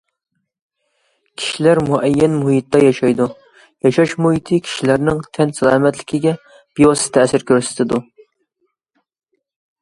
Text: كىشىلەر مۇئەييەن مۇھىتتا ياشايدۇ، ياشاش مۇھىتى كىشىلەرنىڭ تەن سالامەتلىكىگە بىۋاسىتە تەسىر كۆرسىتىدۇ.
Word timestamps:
كىشىلەر 1.41 1.81
مۇئەييەن 1.89 2.37
مۇھىتتا 2.37 2.81
ياشايدۇ، 2.83 3.27
ياشاش 3.89 4.15
مۇھىتى 4.27 4.59
كىشىلەرنىڭ 4.69 5.21
تەن 5.39 5.53
سالامەتلىكىگە 5.61 6.35
بىۋاسىتە 6.81 7.15
تەسىر 7.27 7.47
كۆرسىتىدۇ. 7.53 8.03